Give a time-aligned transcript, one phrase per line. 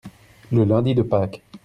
[0.51, 1.43] Le lundi de Pâques.